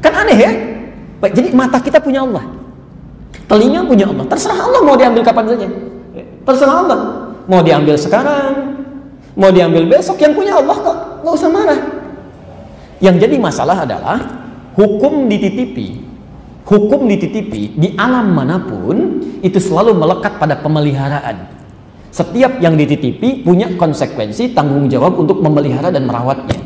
[0.00, 0.50] Kan aneh ya?
[1.28, 2.48] Jadi mata kita punya Allah.
[3.44, 4.24] Telinga punya Allah.
[4.24, 5.68] Terserah Allah mau diambil kapan saja.
[6.16, 6.24] Ya.
[6.48, 7.00] Terserah Allah.
[7.44, 8.78] Mau diambil sekarang,
[9.36, 10.96] mau diambil besok, yang punya Allah kok.
[11.20, 11.80] Nggak usah marah.
[13.04, 14.39] Yang jadi masalah adalah
[14.80, 16.10] hukum dititipi
[16.70, 21.58] hukum dititipi di alam mana pun itu selalu melekat pada pemeliharaan.
[22.10, 26.58] Setiap yang dititipi punya konsekuensi tanggung jawab untuk memelihara dan merawatnya.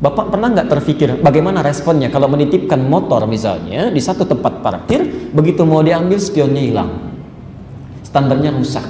[0.00, 5.64] Bapak pernah nggak terpikir bagaimana responnya kalau menitipkan motor misalnya di satu tempat parkir, begitu
[5.64, 6.90] mau diambil spionnya hilang,
[8.04, 8.84] standarnya rusak,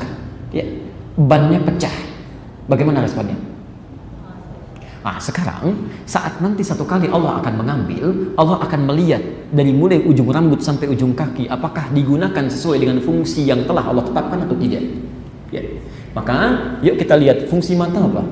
[0.51, 0.67] ya,
[1.15, 1.95] bannya pecah,
[2.67, 3.39] bagaimana responnya?
[5.05, 9.21] Nah sekarang saat nanti satu kali Allah akan mengambil, Allah akan melihat
[9.53, 14.01] dari mulai ujung rambut sampai ujung kaki apakah digunakan sesuai dengan fungsi yang telah Allah
[14.01, 14.81] tetapkan atau tidak.
[15.53, 15.61] Ya.
[16.17, 16.37] Maka
[16.81, 18.25] yuk kita lihat fungsi mata apa?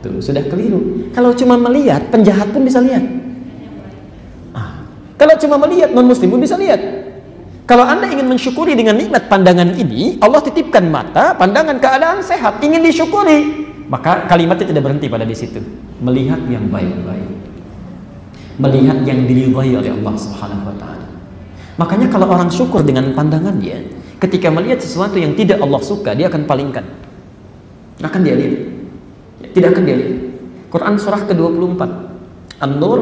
[0.00, 1.12] Tuh, sudah keliru.
[1.12, 3.04] Kalau cuma melihat, penjahat pun bisa lihat.
[4.56, 4.82] Ah,
[5.20, 6.80] kalau cuma melihat, non muslim pun bisa lihat.
[7.68, 12.80] Kalau Anda ingin mensyukuri dengan nikmat pandangan ini, Allah titipkan mata, pandangan keadaan sehat, ingin
[12.80, 13.59] disyukuri.
[13.90, 15.58] Maka kalimatnya tidak berhenti pada di situ.
[15.98, 17.30] Melihat yang baik-baik.
[18.62, 21.10] Melihat yang diridhai oleh Allah Subhanahu wa taala.
[21.74, 23.90] Makanya kalau orang syukur dengan pandangannya,
[24.22, 26.86] ketika melihat sesuatu yang tidak Allah suka, dia akan palingkan.
[27.98, 28.62] Akan dia lihat.
[29.58, 30.14] Tidak akan dia lihat.
[30.70, 31.82] Quran surah ke-24
[32.62, 32.98] An-Nur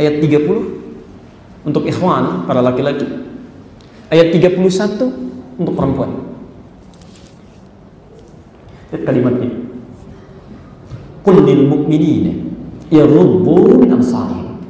[0.00, 3.04] ayat 30 untuk ikhwan para laki-laki.
[4.08, 4.56] Ayat 31
[5.60, 6.32] untuk perempuan.
[8.88, 9.63] Lihat kalimatnya.
[11.24, 12.32] Qul lil mu'minina
[12.92, 14.60] yaghuddu min absarihim.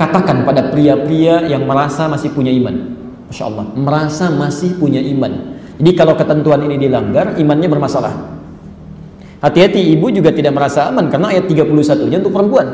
[0.00, 2.96] Katakan pada pria-pria yang merasa masih punya iman.
[3.28, 5.60] Masya Allah, merasa masih punya iman.
[5.78, 8.12] Jadi kalau ketentuan ini dilanggar, imannya bermasalah.
[9.42, 12.66] Hati-hati ibu juga tidak merasa aman karena ayat 31-nya untuk perempuan.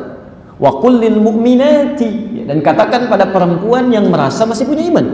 [0.59, 5.07] Wa kullil mu'minati ya, dan katakan pada perempuan yang merasa masih punya iman.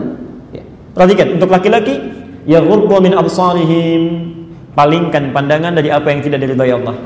[0.50, 0.64] Ya.
[0.96, 2.00] Perhatikan untuk laki-laki
[2.48, 4.02] ya min absarihim
[4.74, 6.96] palingkan pandangan dari apa yang tidak diridhai Allah.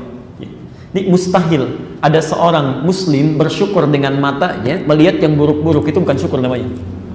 [0.89, 1.69] Ini mustahil
[2.01, 6.65] ada seorang muslim bersyukur dengan matanya melihat yang buruk-buruk itu bukan syukur namanya.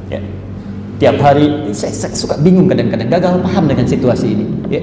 [0.06, 0.22] Ya.
[1.02, 4.46] Tiap hari saya, saya suka bingung kadang-kadang gagal paham dengan situasi ini.
[4.70, 4.78] Ya.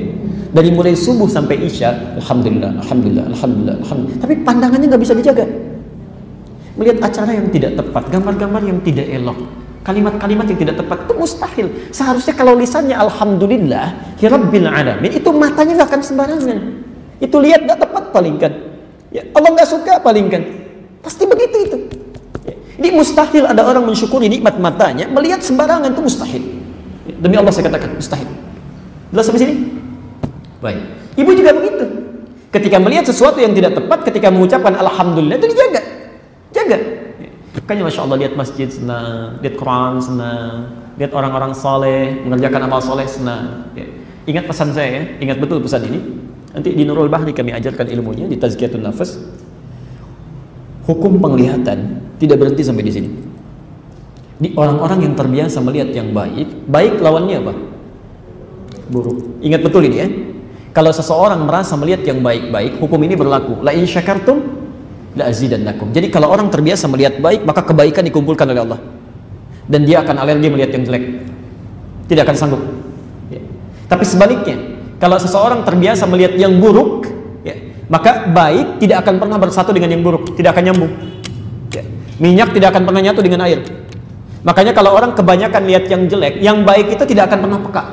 [0.51, 4.19] Dari mulai subuh sampai isya, alhamdulillah, alhamdulillah, alhamdulillah, alhamdulillah.
[4.19, 5.47] Tapi pandangannya nggak bisa dijaga.
[6.75, 9.39] Melihat acara yang tidak tepat, gambar-gambar yang tidak elok,
[9.88, 11.67] kalimat-kalimat yang tidak tepat itu mustahil.
[11.95, 16.60] Seharusnya kalau lisannya alhamdulillah, hirabbil alamin, itu matanya nggak akan sembarangan.
[17.23, 18.70] Itu lihat nggak tepat palingkan.
[19.12, 20.41] Ya, Allah nggak suka palingkan.
[21.04, 21.78] Pasti begitu itu.
[22.47, 22.56] Ya.
[22.80, 26.43] Ini mustahil ada orang mensyukuri nikmat matanya, melihat sembarangan itu mustahil.
[27.04, 28.30] Ya, demi Allah saya katakan mustahil.
[29.12, 29.56] Jelas sampai sini?
[30.63, 30.80] Baik.
[31.19, 31.86] Ibu juga begitu.
[32.52, 35.82] Ketika melihat sesuatu yang tidak tepat, ketika mengucapkan alhamdulillah itu dijaga.
[36.56, 36.78] Jaga.
[37.19, 37.30] Ya.
[37.60, 40.56] Makanya Masya Allah lihat masjid senang, lihat Quran senang,
[40.95, 43.67] lihat orang-orang soleh, mengerjakan amal soleh senang.
[43.76, 43.88] Ya.
[44.28, 46.00] Ingat pesan saya ya, ingat betul pesan ini.
[46.52, 49.16] Nanti di Nurul Bahri kami ajarkan ilmunya di Tazkiyatun Nafas.
[50.84, 53.10] Hukum penglihatan tidak berhenti sampai di sini.
[54.42, 57.54] Di orang-orang yang terbiasa melihat yang baik, baik lawannya apa?
[58.90, 59.40] Buruk.
[59.40, 60.08] Ingat betul ini ya.
[60.72, 63.60] Kalau seseorang merasa melihat yang baik-baik, hukum ini berlaku.
[63.62, 64.42] La in syakartum
[65.16, 65.92] la azidannakum.
[65.92, 68.80] Jadi kalau orang terbiasa melihat baik, maka kebaikan dikumpulkan oleh Allah.
[69.68, 71.06] Dan dia akan alergi melihat yang jelek.
[72.08, 72.62] Tidak akan sanggup.
[73.32, 73.40] Ya.
[73.88, 74.70] Tapi sebaliknya,
[75.02, 77.10] kalau seseorang terbiasa melihat yang buruk,
[77.42, 77.58] ya,
[77.90, 80.94] maka baik tidak akan pernah bersatu dengan yang buruk, tidak akan nyambung.
[81.74, 81.82] Ya.
[82.22, 83.66] Minyak tidak akan pernah nyatu dengan air.
[84.46, 87.84] Makanya kalau orang kebanyakan lihat yang jelek, yang baik itu tidak akan pernah peka,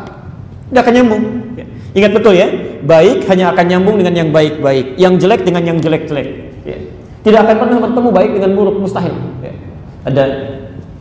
[0.68, 1.22] tidak akan nyambung.
[1.56, 1.64] Ya.
[1.96, 2.46] Ingat betul ya,
[2.84, 6.28] baik hanya akan nyambung dengan yang baik-baik, yang jelek dengan yang jelek-jelek.
[6.68, 6.76] Ya.
[7.24, 9.16] Tidak akan pernah bertemu baik dengan buruk, mustahil.
[9.40, 9.56] Ya.
[10.04, 10.24] Ada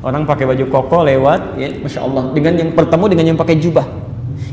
[0.08, 4.08] orang pakai baju koko lewat, ya, masya Allah, dengan yang bertemu dengan yang pakai jubah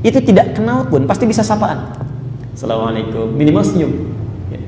[0.05, 1.97] itu tidak kenal pun pasti bisa sapaan.
[2.55, 3.35] Assalamualaikum.
[3.35, 3.92] Minimal senyum.
[4.53, 4.61] Ya.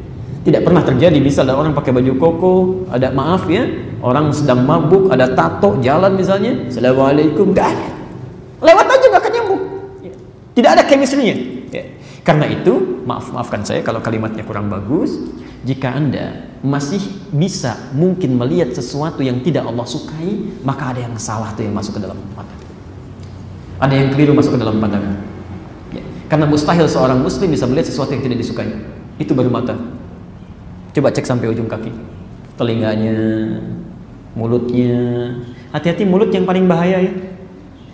[0.42, 2.54] tidak pernah terjadi bisa ada orang pakai baju koko
[2.90, 3.66] ada maaf ya
[4.02, 7.54] orang sedang mabuk ada tato jalan misalnya Assalamualaikum.
[7.54, 7.88] Gak ada.
[8.64, 9.62] Lewat aja gak nyambung.
[10.02, 10.12] Ya.
[10.56, 11.36] tidak ada chemistry-nya.
[11.70, 11.84] Ya.
[12.26, 15.14] karena itu maaf maafkan saya kalau kalimatnya kurang bagus
[15.66, 21.54] jika anda masih bisa mungkin melihat sesuatu yang tidak Allah sukai maka ada yang salah
[21.54, 22.65] tuh yang masuk ke dalam mata
[23.76, 25.20] ada yang keliru masuk ke dalam pandangan.
[25.92, 26.02] Ya.
[26.32, 28.72] Karena mustahil seorang muslim bisa melihat sesuatu yang tidak disukai.
[29.20, 29.76] Itu baru mata.
[30.96, 31.92] Coba cek sampai ujung kaki.
[32.56, 33.16] Telinganya,
[34.32, 34.96] mulutnya.
[35.76, 37.12] Hati-hati mulut yang paling bahaya ya.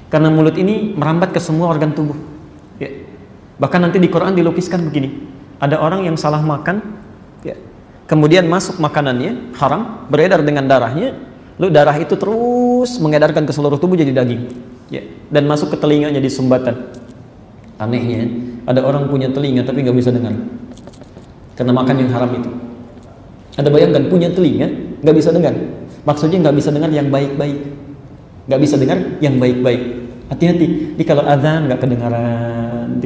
[0.06, 2.14] Karena mulut ini merambat ke semua organ tubuh.
[2.78, 2.92] Ya.
[3.58, 5.08] Bahkan nanti di Quran dilukiskan begini.
[5.58, 6.82] Ada orang yang salah makan,
[7.46, 7.54] ya.
[8.10, 11.14] kemudian masuk makanannya haram, beredar dengan darahnya,
[11.54, 12.34] lalu darah itu terus
[13.00, 14.42] mengedarkan ke seluruh tubuh jadi daging.
[14.92, 16.92] Ya dan masuk ke telinganya di sumbatan.
[17.80, 18.28] Anehnya
[18.68, 20.36] ada orang punya telinga tapi nggak bisa dengar.
[21.56, 22.50] Karena makan yang haram itu.
[23.56, 24.68] Ada bayangkan punya telinga
[25.00, 25.56] nggak bisa dengar.
[26.04, 27.58] Maksudnya nggak bisa dengar yang baik-baik.
[28.46, 29.82] Nggak bisa dengar yang baik-baik.
[30.28, 33.00] Hati-hati di kalau azan nggak kedengaran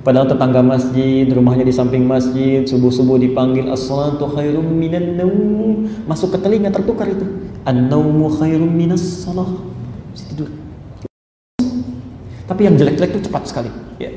[0.00, 5.84] Padahal tetangga masjid, rumahnya di samping masjid, subuh-subuh dipanggil as-salatu khairum minan naum.
[6.08, 7.52] Masuk ke telinga tertukar itu.
[7.68, 9.60] An-naumu khairum minas salah.
[10.16, 10.48] Tidur.
[12.48, 13.68] Tapi yang jelek-jelek itu cepat sekali.
[14.00, 14.08] Ya.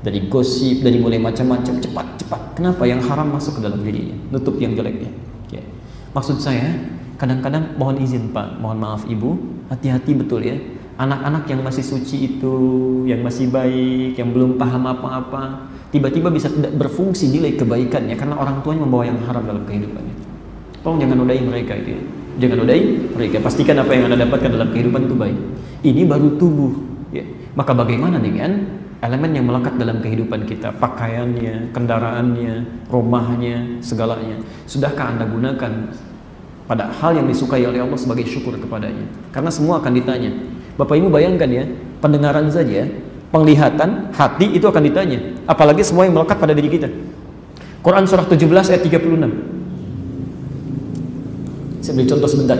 [0.00, 2.40] Dari gosip, dari mulai macam-macam, cepat, cepat.
[2.56, 2.88] Kenapa?
[2.88, 5.12] Yang haram masuk ke dalam dirinya, nutup yang jeleknya.
[5.52, 5.60] Ya.
[6.16, 6.64] Maksud saya,
[7.20, 9.36] kadang-kadang mohon izin Pak, mohon maaf Ibu,
[9.68, 10.56] hati-hati betul ya
[10.96, 12.56] anak-anak yang masih suci itu,
[13.04, 18.64] yang masih baik, yang belum paham apa-apa, tiba-tiba bisa tidak berfungsi nilai kebaikannya karena orang
[18.64, 20.14] tuanya membawa yang haram dalam kehidupannya.
[20.80, 22.00] Tolong jangan nodai mereka itu ya.
[22.36, 22.80] Jangan nodai
[23.12, 23.36] mereka.
[23.40, 25.38] Pastikan apa yang anda dapatkan dalam kehidupan itu baik.
[25.84, 26.72] Ini baru tubuh.
[27.12, 27.24] Ya.
[27.56, 28.64] Maka bagaimana dengan
[29.00, 34.40] elemen yang melekat dalam kehidupan kita, pakaiannya, kendaraannya, rumahnya, segalanya.
[34.64, 35.92] Sudahkah anda gunakan
[36.66, 39.04] pada hal yang disukai oleh Allah sebagai syukur kepadanya?
[39.32, 40.32] Karena semua akan ditanya.
[40.76, 41.64] Bapak Ibu bayangkan ya,
[42.04, 42.84] pendengaran saja,
[43.32, 45.18] penglihatan, hati itu akan ditanya.
[45.48, 46.92] Apalagi semua yang melekat pada diri kita.
[47.80, 51.80] Quran surah 17 ayat 36.
[51.80, 52.58] Saya beri contoh sebentar.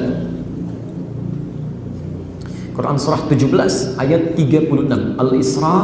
[2.77, 5.19] Quran surah 17 ayat 36.
[5.19, 5.77] Al-Isra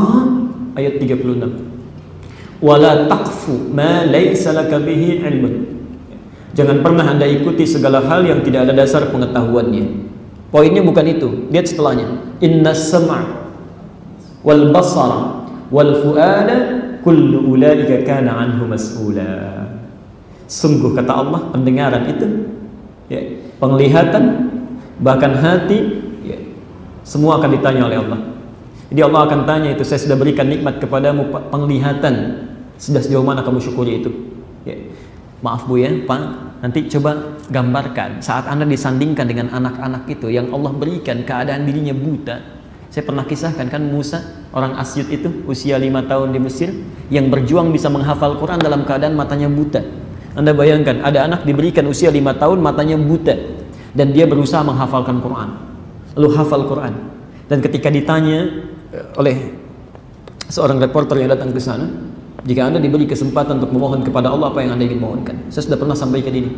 [0.78, 2.62] ayat 36.
[2.62, 5.54] Wala taqfu ma laysa laka bihi ilmun.
[6.54, 10.11] Jangan pernah Anda ikuti segala hal yang tidak ada dasar pengetahuannya.
[10.52, 11.28] Poinnya bukan itu.
[11.48, 12.36] Lihat setelahnya.
[12.44, 13.42] Inna sama'
[14.44, 16.58] wal basara wal fu'ada
[17.00, 19.72] kullu ulaika kana anhu mas'ula.
[20.44, 22.26] Sungguh kata Allah pendengaran itu
[23.08, 24.52] ya, penglihatan
[25.00, 26.36] bahkan hati ya,
[27.00, 28.20] semua akan ditanya oleh Allah.
[28.92, 32.44] Jadi Allah akan tanya itu saya sudah berikan nikmat kepadamu penglihatan
[32.76, 34.12] sudah sejauh mana kamu syukuri itu.
[34.68, 34.76] Ya.
[35.42, 40.70] Maaf Bu ya, Pak, Nanti coba gambarkan saat Anda disandingkan dengan anak-anak itu yang Allah
[40.70, 42.38] berikan keadaan dirinya buta.
[42.86, 46.70] Saya pernah kisahkan kan Musa, orang Asyut itu usia lima tahun di Mesir
[47.10, 49.82] yang berjuang bisa menghafal Quran dalam keadaan matanya buta.
[50.38, 53.34] Anda bayangkan ada anak diberikan usia lima tahun matanya buta
[53.90, 55.58] dan dia berusaha menghafalkan Quran.
[56.14, 56.94] Lalu hafal Quran.
[57.50, 58.70] Dan ketika ditanya
[59.18, 59.50] oleh
[60.46, 61.90] seorang reporter yang datang ke sana,
[62.42, 65.46] jika Anda diberi kesempatan untuk memohon kepada Allah apa yang Anda ingin mohonkan.
[65.46, 66.50] Saya sudah pernah sampaikan ini.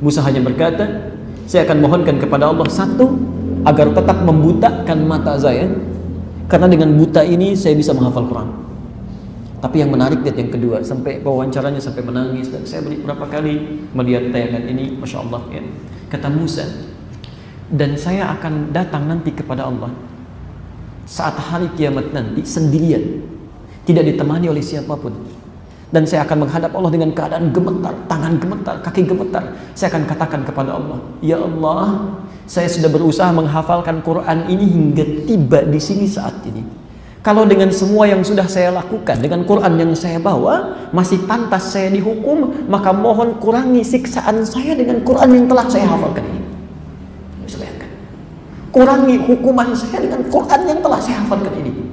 [0.00, 1.12] Musa hanya berkata,
[1.44, 3.12] saya akan mohonkan kepada Allah satu,
[3.68, 5.68] agar tetap membutakan mata saya.
[6.48, 8.48] Karena dengan buta ini saya bisa menghafal Quran.
[9.58, 14.30] Tapi yang menarik lihat yang kedua, sampai wawancaranya sampai menangis dan saya berapa kali melihat
[14.32, 15.62] tayangan ini, masya Allah ya.
[16.08, 16.64] Kata Musa,
[17.68, 19.92] dan saya akan datang nanti kepada Allah
[21.04, 23.24] saat hari kiamat nanti sendirian
[23.88, 25.16] tidak ditemani oleh siapa pun.
[25.88, 29.40] Dan saya akan menghadap Allah dengan keadaan gemetar, tangan gemetar, kaki gemetar.
[29.72, 32.12] Saya akan katakan kepada Allah, Ya Allah,
[32.44, 36.60] saya sudah berusaha menghafalkan Quran ini hingga tiba di sini saat ini.
[37.24, 41.88] Kalau dengan semua yang sudah saya lakukan, dengan Quran yang saya bawa, masih pantas saya
[41.88, 46.40] dihukum, maka mohon kurangi siksaan saya dengan Quran yang telah saya hafalkan ini.
[47.48, 47.64] Bisa.
[48.68, 51.87] Kurangi hukuman saya dengan Quran yang telah saya hafalkan ini.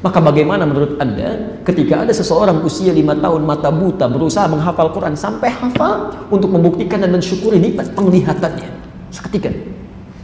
[0.00, 5.12] Maka bagaimana menurut Anda ketika ada seseorang usia lima tahun mata buta berusaha menghafal Quran
[5.12, 8.68] sampai hafal untuk membuktikan dan mensyukuri nikmat penglihatannya
[9.12, 9.52] seketika.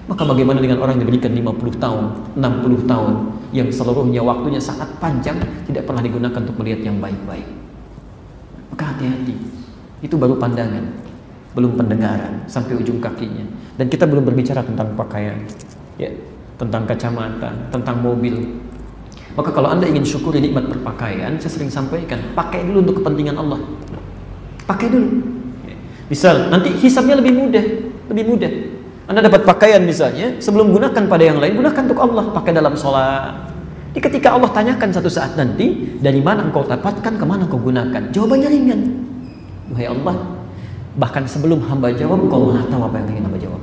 [0.06, 2.04] Maka bagaimana dengan orang yang diberikan 50 tahun,
[2.40, 3.12] 60 tahun
[3.52, 5.36] yang seluruhnya waktunya sangat panjang
[5.68, 7.44] tidak pernah digunakan untuk melihat yang baik-baik.
[8.72, 9.34] Maka hati-hati.
[10.00, 10.84] Itu baru pandangan,
[11.52, 13.44] belum pendengaran sampai ujung kakinya.
[13.76, 15.36] Dan kita belum berbicara tentang pakaian,
[16.00, 16.08] ya,
[16.56, 18.62] tentang kacamata, tentang mobil,
[19.36, 23.60] maka kalau Anda ingin syukuri nikmat berpakaian, saya sering sampaikan, pakai dulu untuk kepentingan Allah.
[24.64, 25.08] Pakai dulu.
[26.08, 27.64] Misal, nanti hisabnya lebih mudah,
[28.08, 28.52] lebih mudah.
[29.06, 33.52] Anda dapat pakaian misalnya, sebelum gunakan pada yang lain, gunakan untuk Allah, pakai dalam sholat.
[33.92, 38.12] Jadi ketika Allah tanyakan satu saat nanti, dari mana engkau dapatkan, ke mana kau gunakan?
[38.12, 38.80] Jawabannya ringan.
[39.72, 40.16] Wahai Allah,
[40.96, 43.62] bahkan sebelum hamba jawab, kau maha tahu apa yang ingin hamba jawab.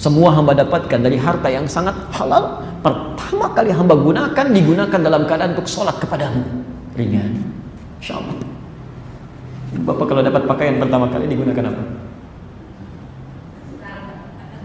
[0.00, 2.62] Semua hamba dapatkan dari harta yang sangat halal.
[2.80, 6.40] Pertama kali hamba gunakan, digunakan dalam keadaan untuk sholat kepadamu.
[6.96, 7.32] Ringan.
[8.00, 8.16] Insya.
[9.84, 11.82] Bapak kalau dapat pakaian pertama kali digunakan apa?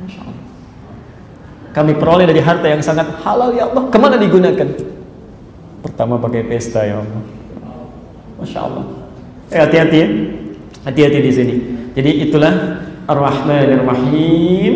[0.08, 0.46] Insya Allah.
[1.76, 3.84] Kami peroleh dari harta yang sangat halal ya Allah.
[3.92, 4.68] Ke mana digunakan?
[5.84, 7.24] Pertama pakai pesta ya Allah.
[8.40, 8.86] Masya Allah.
[9.52, 10.08] Eh, hati-hati ya.
[10.88, 11.56] Hati-hati di sini.
[11.96, 12.54] Jadi itulah
[13.06, 14.74] Ar-Rahman Ar-Rahim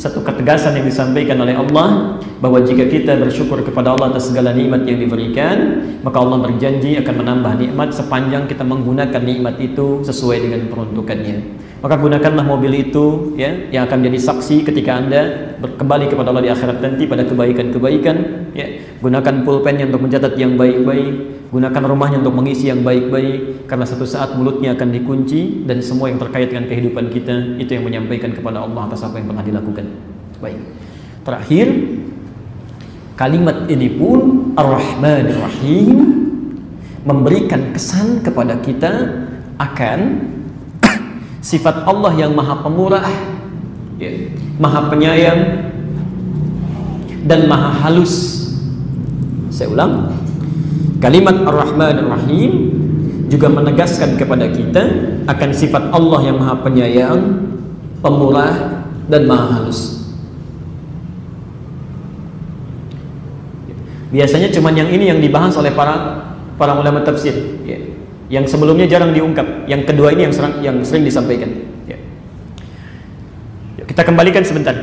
[0.00, 4.88] satu ketegasan yang disampaikan oleh Allah bahwa jika kita bersyukur kepada Allah atas segala nikmat
[4.88, 10.72] yang diberikan maka Allah berjanji akan menambah nikmat sepanjang kita menggunakan nikmat itu sesuai dengan
[10.72, 11.60] peruntukannya.
[11.80, 16.52] Maka gunakanlah mobil itu ya yang akan jadi saksi ketika anda kembali kepada Allah di
[16.52, 18.16] akhirat nanti pada kebaikan-kebaikan
[18.52, 21.12] ya Gunakan pulpennya untuk mencatat yang baik-baik,
[21.48, 26.20] gunakan rumahnya untuk mengisi yang baik-baik karena satu saat mulutnya akan dikunci dan semua yang
[26.20, 29.88] terkait dengan kehidupan kita itu yang menyampaikan kepada Allah atas apa yang pernah dilakukan.
[30.36, 30.60] Baik.
[31.24, 31.66] Terakhir
[33.16, 35.88] kalimat ini pun Ar-Rahmanir Rahim
[37.08, 38.92] memberikan kesan kepada kita
[39.56, 39.98] akan
[41.40, 43.08] sifat Allah yang Maha Pemurah,
[43.96, 44.12] ya,
[44.60, 45.40] Maha Penyayang
[47.24, 48.49] dan Maha Halus
[49.60, 50.08] saya ulang.
[51.04, 52.52] Kalimat Ar-Rahman Ar-Rahim
[53.28, 54.82] juga menegaskan kepada kita
[55.28, 57.20] akan sifat Allah yang Maha Penyayang,
[58.00, 60.00] Pemurah dan Maha Halus.
[64.10, 66.24] Biasanya cuma yang ini yang dibahas oleh para
[66.58, 67.78] para ulama tafsir, ya.
[68.32, 69.68] yang sebelumnya jarang diungkap.
[69.70, 71.48] Yang kedua ini yang sering, yang sering disampaikan.
[71.86, 72.00] Ya.
[73.86, 74.74] Kita kembalikan sebentar,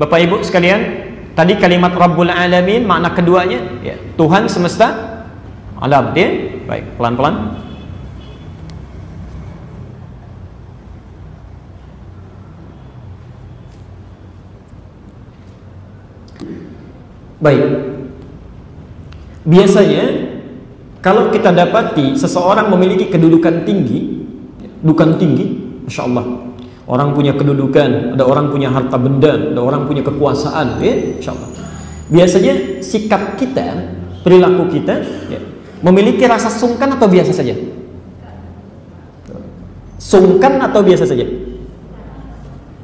[0.00, 1.11] Bapak Ibu sekalian.
[1.32, 5.22] Tadi kalimat Rabbul Alamin makna keduanya ya, Tuhan semesta
[5.80, 6.60] alam dia.
[6.68, 7.58] Baik, pelan-pelan.
[17.42, 17.64] Baik.
[19.42, 20.04] Biasanya
[21.02, 24.22] kalau kita dapati seseorang memiliki kedudukan tinggi,
[24.78, 26.51] dudukan tinggi, masya Allah,
[26.92, 31.48] Orang punya kedudukan, ada orang punya harta benda, ada orang punya kekuasaan, ya, insyaallah.
[32.12, 33.64] Biasanya sikap kita,
[34.20, 35.00] perilaku kita,
[35.32, 35.40] ya,
[35.80, 37.56] memiliki rasa sungkan atau biasa saja?
[39.96, 41.24] Sungkan atau biasa saja?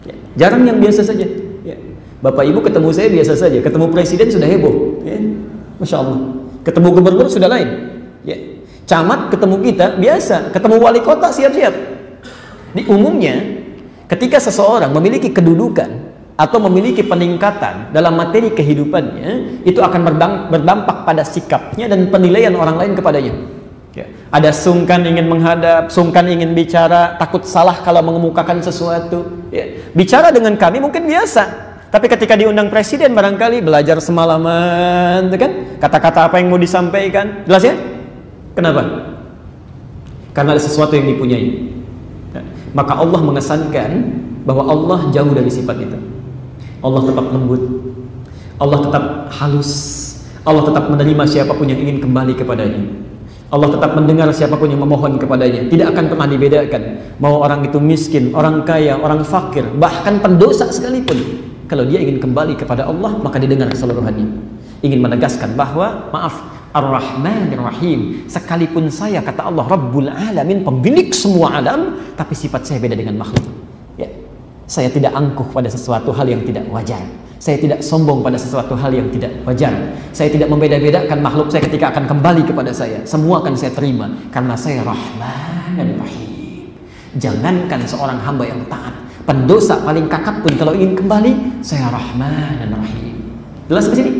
[0.09, 1.29] Ya, jarang yang biasa saja.
[1.61, 1.77] Ya.
[2.25, 5.21] Bapak Ibu ketemu saya biasa saja, ketemu presiden sudah heboh, ya.
[5.77, 6.49] masya Allah.
[6.65, 7.69] Ketemu gubernur sudah lain.
[8.25, 8.41] Ya.
[8.89, 11.77] Camat ketemu kita biasa, ketemu wali kota siap-siap.
[12.73, 13.68] Di umumnya
[14.09, 20.01] Ketika seseorang memiliki kedudukan atau memiliki peningkatan dalam materi kehidupannya, itu akan
[20.49, 23.37] berdampak pada sikapnya dan penilaian orang lain kepadanya.
[23.93, 24.09] Ya.
[24.33, 29.45] Ada sungkan ingin menghadap, sungkan ingin bicara, takut salah kalau mengemukakan sesuatu.
[29.53, 29.77] Ya.
[29.93, 35.53] Bicara dengan kami mungkin biasa, tapi ketika diundang presiden barangkali belajar semalaman, kan?
[35.85, 37.77] Kata-kata apa yang mau disampaikan, jelas ya?
[38.57, 39.05] Kenapa?
[40.33, 41.77] Karena ada sesuatu yang dipunyai
[42.73, 43.91] maka Allah mengesankan
[44.49, 45.99] bahwa Allah jauh dari sifat itu.
[46.79, 47.63] Allah tetap lembut,
[48.59, 49.05] Allah tetap
[49.35, 49.73] halus,
[50.47, 53.09] Allah tetap menerima siapa pun yang ingin kembali kepadanya.
[53.49, 55.73] Allah tetap mendengar siapa pun yang memohon kepadanya.
[55.73, 56.83] Tidak akan pernah dibedakan.
[57.17, 61.17] Mau orang itu miskin, orang kaya, orang fakir, bahkan pendosa sekalipun.
[61.65, 64.29] Kalau dia ingin kembali kepada Allah, maka didengar keseluruhannya.
[64.85, 68.29] Ingin menegaskan bahwa, maaf, Ar-Rahmanir Rahim.
[68.29, 73.49] Sekalipun saya kata Allah Rabbul Alamin, pemilik semua alam, tapi sifat saya beda dengan makhluk.
[73.97, 74.09] Ya.
[74.69, 77.01] Saya tidak angkuh pada sesuatu hal yang tidak wajar.
[77.39, 79.71] Saya tidak sombong pada sesuatu hal yang tidak wajar.
[80.11, 83.01] Saya tidak membeda-bedakan makhluk saya ketika akan kembali kepada saya.
[83.07, 86.75] Semua akan saya terima karena saya Rahman dan Rahim.
[87.17, 88.93] Jangankan seorang hamba yang taat,
[89.25, 93.17] pendosa paling kakap pun kalau ingin kembali, saya Rahman dan Rahim.
[93.71, 94.13] Jelas ke sini?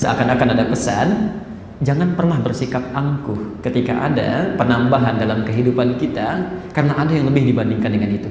[0.00, 1.08] Seakan-akan ada pesan
[1.80, 7.88] Jangan pernah bersikap angkuh ketika ada penambahan dalam kehidupan kita karena ada yang lebih dibandingkan
[7.88, 8.28] dengan itu.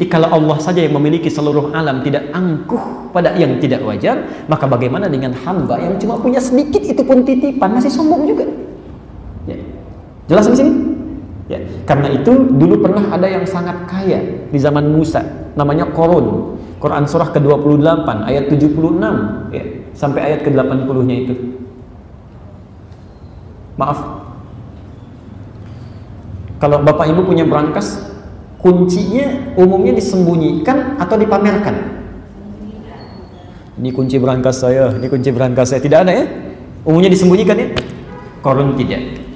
[0.00, 4.64] Jadi kalau Allah saja yang memiliki seluruh alam tidak angkuh pada yang tidak wajar, maka
[4.64, 8.48] bagaimana dengan hamba yang cuma punya sedikit itu pun titipan masih sombong juga?
[9.44, 9.60] Ya.
[10.32, 10.72] Jelas di sini?
[11.52, 11.60] Ya.
[11.84, 15.20] Karena itu dulu pernah ada yang sangat kaya di zaman Musa,
[15.60, 16.56] namanya Korun.
[16.80, 21.61] Quran surah ke-28 ayat 76 ya, sampai ayat ke-80-nya itu.
[23.80, 23.98] Maaf.
[26.60, 27.98] Kalau Bapak Ibu punya berangkas,
[28.62, 32.04] kuncinya umumnya disembunyikan atau dipamerkan.
[33.82, 35.80] Ini kunci berangkas saya, ini kunci berangkas saya.
[35.82, 36.24] Tidak ada ya?
[36.86, 37.68] Umumnya disembunyikan ya?
[38.44, 39.26] Korun tidak.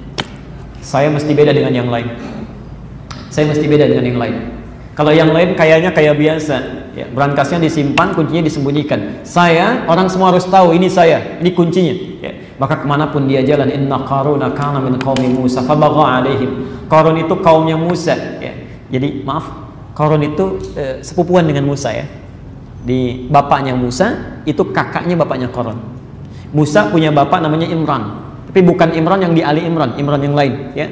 [0.79, 2.15] Saya mesti beda dengan yang lain.
[3.27, 4.35] Saya mesti beda dengan yang lain.
[4.95, 6.55] Kalau yang lain kayaknya kayak biasa,
[6.97, 9.21] ya, berangkasnya disimpan, kuncinya disembunyikan.
[9.21, 12.16] Saya, orang semua harus tahu ini saya, ini kuncinya.
[12.57, 16.81] Maka ke mana pun dia jalan inna qaruna kana min qaumi Musa fabagha alaihim.
[16.89, 18.53] Qarun itu kaumnya Musa ya.
[18.87, 19.45] jadi maaf
[19.93, 22.05] Qarun itu eh, sepupuan dengan Musa ya.
[22.81, 25.77] Di bapaknya Musa itu kakaknya bapaknya Qarun.
[26.49, 30.73] Musa punya bapak namanya Imran tapi bukan Imran yang di Ali Imran Imran yang lain
[30.73, 30.89] ya.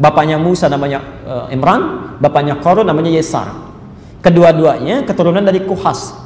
[0.00, 3.52] Bapaknya Musa namanya uh, Imran bapaknya Qarun namanya Yesar.
[4.24, 6.16] Kedua-duanya keturunan dari Kuhas.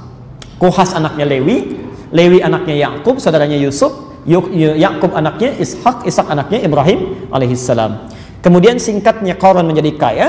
[0.63, 1.75] Kuhas anaknya Lewi
[2.15, 8.11] Lewi anaknya Yakub saudaranya Yusuf Yakub anaknya Ishak, Ishak anaknya Ibrahim alaihissalam.
[8.43, 10.29] Kemudian singkatnya Qarun menjadi kaya,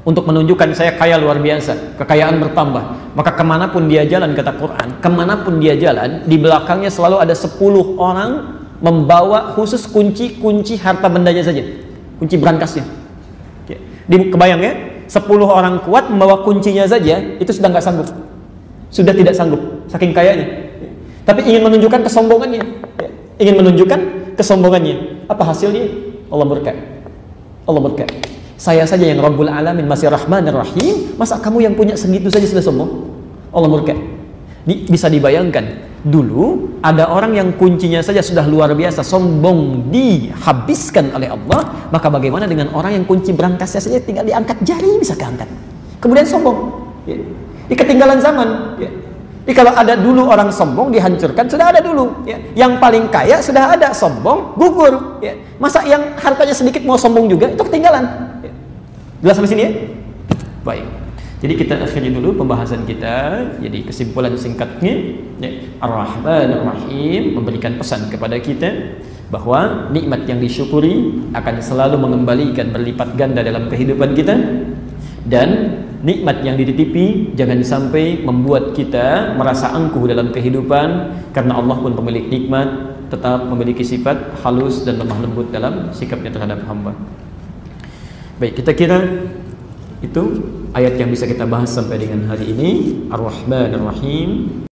[0.00, 3.14] untuk menunjukkan saya kaya luar biasa, kekayaan bertambah.
[3.14, 6.88] Maka ke mana pun dia jalan, kata Quran, ke mana pun dia jalan, di belakangnya
[6.88, 8.30] selalu ada 10 orang
[8.80, 11.60] membawa khusus kunci-kunci harta bendanya saja.
[12.16, 12.84] Kunci berangkasnya.
[14.08, 14.72] Di, kebayang ya,
[15.04, 18.08] 10 orang kuat membawa kuncinya saja, itu sudah nggak sanggup.
[18.88, 19.60] Sudah tidak sanggup,
[19.92, 20.69] saking kayanya.
[21.30, 22.62] Tapi ingin menunjukkan kesombongannya.
[23.38, 24.00] Ingin menunjukkan
[24.34, 25.30] kesombongannya.
[25.30, 25.86] Apa hasilnya?
[26.26, 26.74] Allah berkat.
[27.70, 28.10] Allah berkat.
[28.58, 32.44] Saya saja yang Rabbul Alamin masih Rahman dan Rahim, masa kamu yang punya segitu saja
[32.50, 32.90] sudah sombong?
[33.54, 33.96] Allah murka.
[34.60, 41.32] Di, bisa dibayangkan, dulu ada orang yang kuncinya saja sudah luar biasa sombong dihabiskan oleh
[41.32, 45.48] Allah, maka bagaimana dengan orang yang kunci berangkasnya saja tinggal diangkat jari bisa keangkat.
[45.96, 46.84] Kemudian sombong.
[47.08, 47.16] Ya.
[47.64, 48.76] Di ketinggalan zaman.
[48.76, 48.92] Ya.
[49.40, 52.12] Jadi kalau ada dulu orang sombong dihancurkan sudah ada dulu.
[52.28, 52.36] Ya.
[52.52, 55.18] Yang paling kaya sudah ada sombong gugur.
[55.24, 55.34] Ya.
[55.56, 58.04] Masa yang hartanya sedikit mau sombong juga itu ketinggalan.
[59.20, 59.72] Jelas sampai sini ya?
[60.64, 60.86] Baik.
[61.40, 63.48] Jadi kita akhiri dulu pembahasan kita.
[63.64, 69.00] Jadi kesimpulan singkatnya, ya, Ar-Rahman Ar-Rahim memberikan pesan kepada kita
[69.32, 74.34] bahwa nikmat yang disyukuri akan selalu mengembalikan berlipat ganda dalam kehidupan kita
[75.28, 80.88] dan nikmat yang dititipi jangan sampai membuat kita merasa angkuh dalam kehidupan
[81.36, 86.62] karena Allah pun pemilik nikmat tetap memiliki sifat halus dan lemah lembut dalam sikapnya terhadap
[86.64, 86.94] hamba.
[88.40, 89.28] Baik, kita kira
[90.00, 90.22] itu
[90.72, 92.70] ayat yang bisa kita bahas sampai dengan hari ini.
[93.12, 94.62] Ar-Rahman Ar-Rahim.